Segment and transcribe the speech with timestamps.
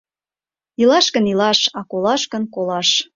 [0.81, 2.89] —Илаш гын— илаш, а колаш гын— колаш.